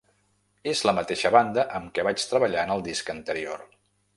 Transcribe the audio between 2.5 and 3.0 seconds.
en el